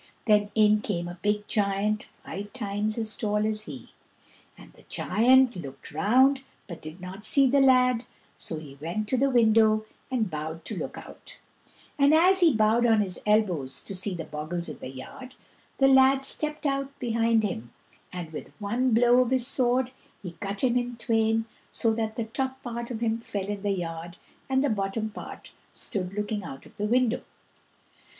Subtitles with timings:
[0.25, 3.91] Then in came a big giant five times as tall as he,
[4.57, 9.17] and the giant looked round but did not see the lad, so he went to
[9.17, 11.37] the window and bowed to look out;
[11.99, 15.35] and as he bowed on his elbows to see the bogles in the yard,
[15.77, 16.65] the lad stepped
[16.97, 17.71] behind him,
[18.11, 19.91] and with one blow of his sword
[20.23, 23.69] he cut him in twain, so that the top part of him fell in the
[23.69, 24.17] yard,
[24.49, 27.21] and the bottom part stood looking out of the window.